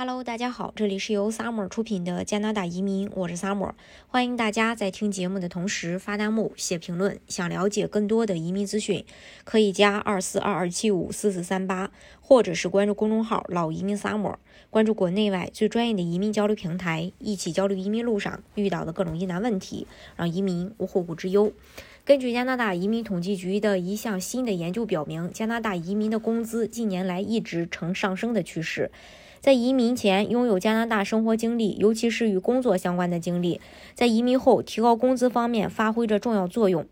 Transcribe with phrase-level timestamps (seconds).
[0.00, 3.72] Hello，大家好，这里是由 Summer 出品的加拿大移民，我是 Summer，
[4.06, 7.18] 欢迎大家在听节目的同时发弹幕、写评论。
[7.26, 9.04] 想了解更多的移民资讯，
[9.42, 11.90] 可以加二四二二七五四四三八，
[12.20, 14.36] 或者是关注公众号“老移民 Summer”，
[14.70, 21.52] 关注国内外最专业的移民交流平台，一起交流移民路上遇到的各种疑难问题，让移民无后顾之忧。
[22.04, 28.92] 根据加拿大移民统计局的一项新的研究表明，加拿大移民的工资近年来一直呈上升的趋势。
[29.40, 33.60] 在移民前拥有加拿大生活经历，尤其是与工作相关的经历，
[33.94, 36.84] 在移民后提高工资方面发挥着重要作用。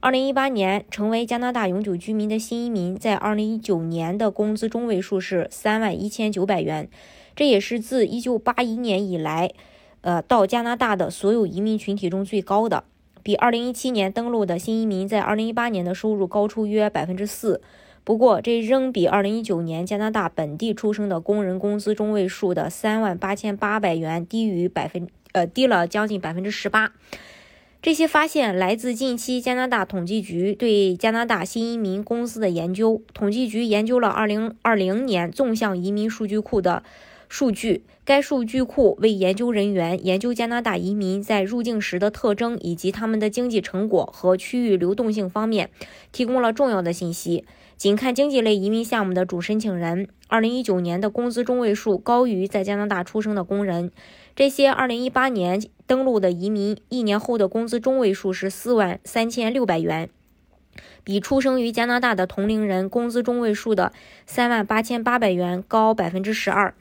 [0.00, 6.90] 二零一八年成为加拿大永久居民的新移民，在二零一九年的工资中位数是三万一千九百元，
[7.34, 9.50] 这也是自一九八一年以来，
[10.02, 12.84] 呃，到加拿大的所有移民群体中最高的，
[13.22, 17.62] 比二零一七年登陆的新移民在二零一八年的收入高出约百分之四。
[18.04, 26.92] 不过，这仍比2019年加拿大本地出生的工人工资中位数的3万8800元低于百分呃低了将近百分之十八。
[27.80, 33.02] 这些发现来自近期加拿大统计局对加拿大新移民公司的研究。
[33.14, 36.82] 统计局研究了2020年纵向移民数据库的
[37.28, 45.70] 数据，该数据库为研究人员研究加拿大移民在入境时的特征以及他们的经济成果和区域流动性方面
[46.12, 47.44] 提供了重要的信息。
[47.76, 53.90] 仅看经济类移民项目的主申请人二零一九年的工资中位数高于在加拿大出生的工人。
[54.34, 60.08] 这些二零一八年登陆的移民，一年后的工资中位数是四万三千六百元，
[61.02, 63.92] 比出生于加拿大的同龄人工资中位数的
[64.28, 66.74] 3万8800元高百分之十二。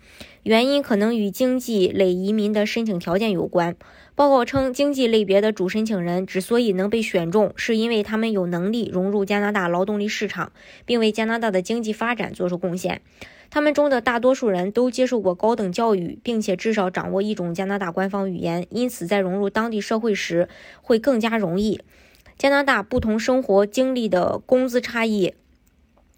[0.44, 3.76] 原因可能与经济类移民的申请条件有关。
[4.16, 10.52] 报告称，经济类别的主申请人之所以能被选中，是因为他们有能力融入加拿大劳动力市场，
[10.86, 13.02] 并为加拿大的经济发展做出贡献。
[13.50, 20.50] 他们中的大多数人都接受过高等教育，并且至少掌握一种加拿大官方语言，因此在融入当地社会时
[20.82, 21.80] 会更加容易。
[22.44, 25.34] 加拿大不同生活经历的工资差异，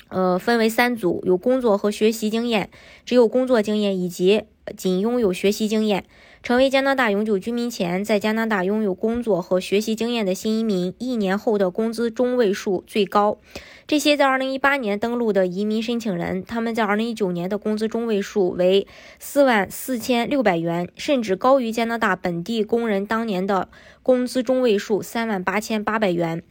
[0.07, 2.71] 呃，分为三组：有工作和学习经验、
[3.05, 4.45] 只有工作经验以及
[4.75, 6.03] 仅拥有学习经验。
[6.45, 13.39] 成为加拿大永久居民前，在加拿大拥有工作和学习经验的新移民，一年后的工资中位数最高。
[13.87, 18.85] 这些在2018年登陆的移民申请人，他们在2019年的工资中位数为
[19.19, 23.67] 4万4600元，甚至高于加拿大本地工人当年的
[24.03, 26.43] 工资中位数3万8800元。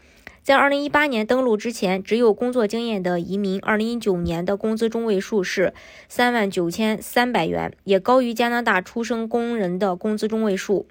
[0.45, 5.73] 在2018年登陆之前，只有工作经验的移民，2019年的工资中位数是
[6.11, 10.85] 3万9300元，也高于加拿大出生工人的工资中位数。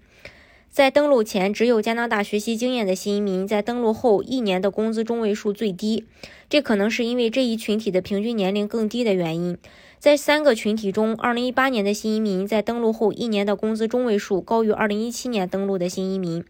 [0.71, 6.07] 在登陆前只有加拿大学习经验的新移民，在登陆后一年的工资中位数最低，
[6.49, 9.55] 这可能是因为这一群体的平均年龄更低的原因。
[9.99, 16.43] 在三个群体中，2018年的新移民在登陆后一年的工资中位数高于2017年登陆的新移民。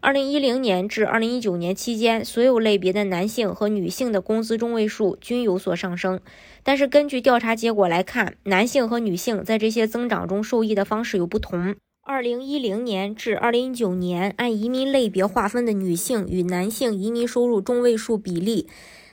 [0.00, 6.20] 二零一零年至二零一九年期间，所有类别的男性和女性的工资中位数均有所上升。
[6.62, 11.74] 但是，根据调查结果来看，男性和女性在这些增长中受益的方式有不同。
[12.04, 18.68] 二零一零年至二零一九年，按移民类别划分的女性与男性移民收入中位数比例，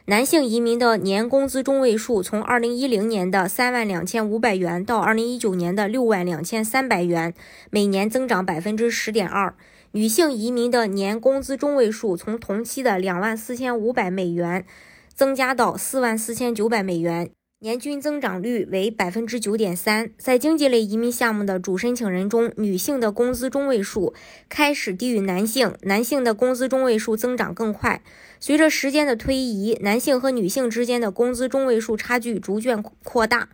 [0.06, 7.34] 男性移民的年工资中位数从二零一零年的三万两千五百元到二零一九年的六万两千三百元，
[7.72, 9.56] 每年增长百分之十点二。
[9.96, 14.66] 女性移民的年工资中位数从同期的两万四千五百美元
[15.14, 17.30] 增加到四万四千九百美元，
[17.60, 20.12] 年均增长率为百分之九点三。
[20.18, 24.14] 在经济类移民项目的主申请人中，女性的工资中位数
[24.50, 28.02] 开始低于男性，男性的工资中位数增长更快。
[28.42, 33.48] 随着时间的推移，男性和女性之间的工资中位数差距逐渐扩大。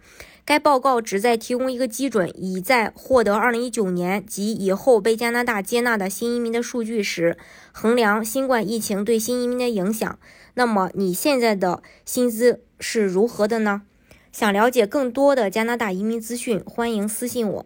[0.43, 7.37] 该报告旨在提供一个基准，以在获得2019年及以后被加拿大接纳的新移民的数据时，
[7.71, 10.19] 衡量新冠疫情对新移民的影响。
[10.55, 13.83] 那么你现在的薪资是如何的呢？
[14.31, 17.65] 想了解更多的加拿大移民资讯，欢迎私信我。